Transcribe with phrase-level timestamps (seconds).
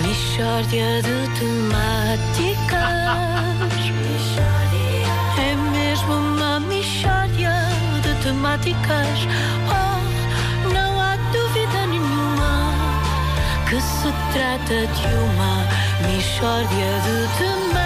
[0.00, 2.92] Mishória de temáticas.
[5.38, 7.52] É mesmo uma mishória
[8.02, 9.18] de temáticas.
[9.68, 12.72] Oh, não há dúvida nenhuma
[13.68, 15.68] que se trata de uma
[16.08, 17.82] mishória de temáticas.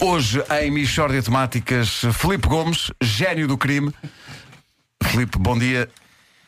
[0.00, 3.90] Hoje, em Michórdia Temáticas, Filipe Gomes, gênio do crime.
[5.02, 5.88] Filipe, bom dia.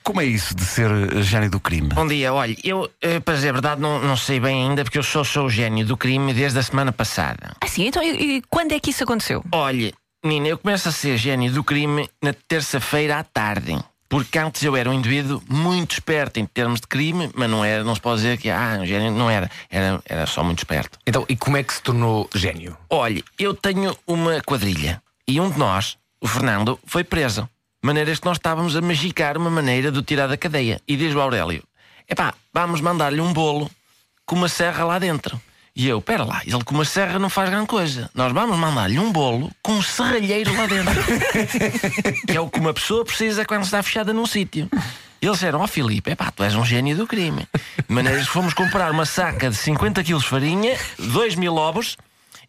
[0.06, 0.88] Como é isso de ser
[1.20, 1.88] gênio do crime?
[1.88, 4.96] Bom dia, olha, eu, eh, para dizer a verdade, não, não sei bem ainda, porque
[4.96, 7.56] eu só sou o gênio do crime desde a semana passada.
[7.60, 9.44] Ah, sim, então e, e quando é que isso aconteceu?
[9.50, 9.92] Olha,
[10.24, 13.76] Nina, eu começo a ser gênio do crime na terça-feira à tarde.
[14.08, 17.82] Porque antes eu era um indivíduo muito esperto em termos de crime, mas não era,
[17.82, 21.00] não se pode dizer que ah, um gênio não era, era, era só muito esperto.
[21.04, 22.78] Então, e como é que se tornou gênio?
[22.88, 27.48] Olha, eu tenho uma quadrilha e um de nós, o Fernando, foi preso.
[27.86, 30.80] Maneiras que nós estávamos a magicar uma maneira de o tirar da cadeia.
[30.88, 31.62] E diz o Aurélio:
[32.08, 33.70] epá, vamos mandar-lhe um bolo
[34.24, 35.40] com uma serra lá dentro.
[35.74, 38.10] E eu, pera lá, ele com uma serra não faz grande coisa.
[38.12, 40.94] Nós vamos mandar-lhe um bolo com um serralheiro lá dentro.
[42.26, 44.68] que é o que uma pessoa precisa quando está fechada num sítio.
[45.22, 47.46] Eles disseram, ó Filipe, epá, tu és um gênio do crime.
[47.88, 51.96] De maneiras que fomos comprar uma saca de 50 quilos de farinha, 2 mil ovos,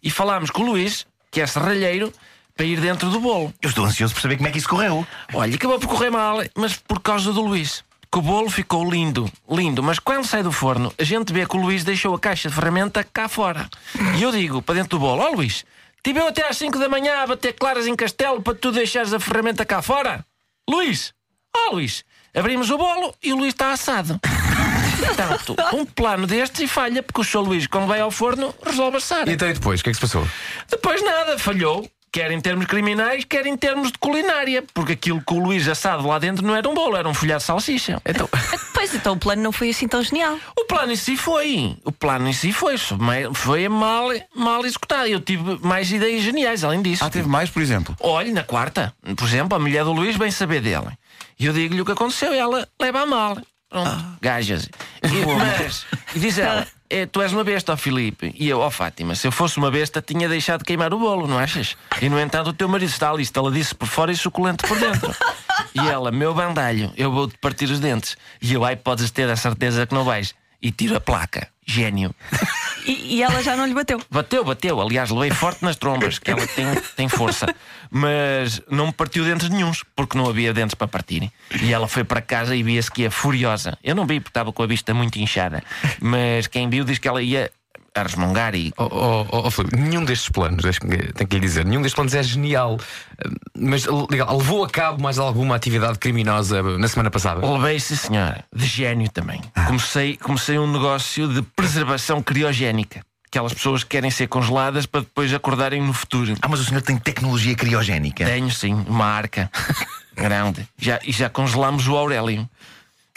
[0.01, 2.11] e falámos com o Luís, que é serralheiro,
[2.57, 3.53] para ir dentro do bolo.
[3.61, 5.05] Eu estou ansioso por saber como é que isso correu.
[5.33, 7.85] Olha, acabou por correr mal, mas por causa do Luís.
[8.11, 11.55] Que o bolo ficou lindo, lindo, mas quando sai do forno, a gente vê que
[11.55, 13.69] o Luís deixou a caixa de ferramenta cá fora.
[14.17, 15.65] E eu digo para dentro do bolo: Ó Luís,
[16.01, 19.13] tive eu até às 5 da manhã a bater claras em castelo para tu deixares
[19.13, 20.25] a ferramenta cá fora?
[20.69, 21.13] Luís,
[21.55, 24.19] ó Luís, abrimos o bolo e o Luís está assado.
[24.97, 27.41] Portanto, um plano destes e falha, porque o Sr.
[27.41, 29.27] Luís, quando vai ao forno, resolve assar.
[29.27, 30.27] E então e depois, o que é que se passou?
[30.69, 31.87] Depois nada, falhou.
[32.17, 34.63] Quer em termos criminais, quer em termos de culinária.
[34.73, 37.41] Porque aquilo que o Luís assado lá dentro não era um bolo, era um folhado
[37.41, 38.01] de salsicha.
[38.03, 38.27] Então,
[38.73, 40.35] Pois então o plano não foi assim tão genial.
[40.57, 41.77] O plano em si foi.
[41.83, 42.75] O plano em si foi.
[43.35, 45.05] Foi mal, mal executado.
[45.05, 47.05] Eu tive mais ideias geniais, além disso.
[47.05, 47.95] Ah, teve mais, por exemplo?
[47.99, 50.97] Olhe, na quarta, por exemplo, a mulher do Luís vem saber dele.
[51.39, 53.37] E eu digo-lhe o que aconteceu e ela leva a mal.
[53.69, 54.67] Pronto, gajas.
[55.03, 55.85] E, mas,
[56.15, 58.33] e diz ela, "É, tu és uma besta, ó Filipe.
[58.37, 61.27] E eu, ó Fátima, se eu fosse uma besta, tinha deixado de queimar o bolo,
[61.27, 61.75] não achas?
[62.01, 65.13] E no entanto, o teu marido está ali, disse por fora e suculento por dentro.
[65.73, 68.15] E ela, meu bandalho, eu vou-te partir os dentes.
[68.41, 70.33] E eu, ai, podes ter a certeza que não vais.
[70.61, 71.47] E tiro a placa.
[71.65, 72.15] Gênio.
[72.87, 74.01] E, e ela já não lhe bateu.
[74.09, 74.81] Bateu, bateu.
[74.81, 76.65] Aliás, levei forte nas trombas, que ela tem,
[76.95, 77.53] tem força.
[77.91, 81.31] Mas não me partiu dentes nenhuns, porque não havia dentes para partirem.
[81.61, 83.77] E ela foi para casa e via-se que ia furiosa.
[83.83, 85.61] Eu não vi porque estava com a vista muito inchada.
[86.01, 87.51] Mas quem viu diz que ela ia
[87.97, 88.73] a resmungar e.
[88.77, 92.13] oh, oh, oh, oh, Filipe, nenhum destes planos, tenho que lhe dizer, nenhum destes planos
[92.13, 92.77] é genial.
[93.57, 97.45] Mas legal, levou a cabo mais alguma atividade criminosa na semana passada?
[97.45, 99.41] Levei, sim, senhora, de gênio também.
[99.65, 103.01] Comecei, comecei um negócio de preservação criogénica.
[103.29, 106.33] Aquelas pessoas que querem ser congeladas para depois acordarem no futuro.
[106.41, 108.23] Ah, mas o senhor tem tecnologia criogénica.
[108.25, 109.51] Tenho sim, uma arca
[110.15, 110.65] grande.
[110.77, 112.49] Já, e já congelámos o Aurélio.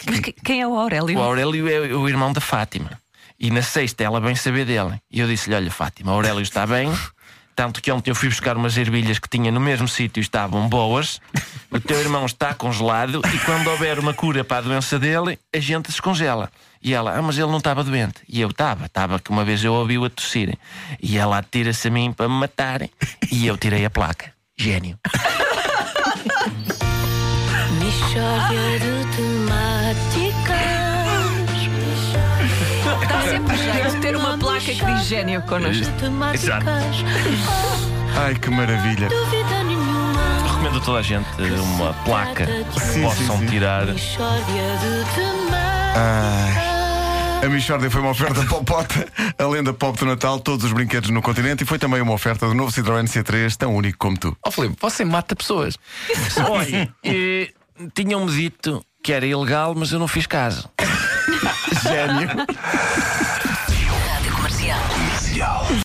[0.05, 1.17] Mas que- quem é o Aurélio?
[1.17, 2.89] O Aurélio é o irmão da Fátima.
[3.41, 5.01] E na sexta ela vem saber dele.
[5.11, 6.93] E eu disse-lhe: Olha, Fátima, Aurélio está bem.
[7.55, 10.69] Tanto que ontem eu fui buscar umas ervilhas que tinha no mesmo sítio e estavam
[10.69, 11.19] boas.
[11.71, 15.59] O teu irmão está congelado e quando houver uma cura para a doença dele, a
[15.59, 16.51] gente descongela.
[16.81, 18.21] E ela, ah, mas ele não estava doente.
[18.29, 20.55] E eu estava, estava que uma vez eu ouvi-o a tossir.
[21.01, 22.87] E ela atira-se a mim para me matar.
[23.31, 24.31] E eu tirei a placa.
[24.55, 24.99] Gênio.
[33.31, 35.85] sempre jeito ter uma placa que diz gênio connosco.
[35.99, 36.63] Temáticas.
[37.47, 39.07] Oh, Ai, que maravilha.
[40.43, 41.25] Recomendo a toda a gente
[41.77, 43.45] uma placa que Sim, possam sim, sim.
[43.47, 43.85] tirar.
[43.85, 44.17] Temáticas.
[47.43, 51.23] A Michórdia foi uma oferta popota, a lenda pop do Natal, todos os brinquedos no
[51.23, 54.37] continente e foi também uma oferta do novo Citroën C3, tão único como tu.
[54.45, 55.75] Oh, Filipe, você mata pessoas.
[56.47, 57.49] Olha, eh,
[57.95, 60.69] tinham-me dito que era ilegal, mas eu não fiz caso.
[61.71, 62.29] Gênio.